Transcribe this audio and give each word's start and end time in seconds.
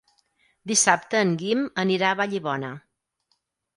Dissabte 0.71 1.21
en 1.25 1.35
Guim 1.43 1.61
anirà 1.85 2.09
a 2.15 2.19
Vallibona. 2.23 2.73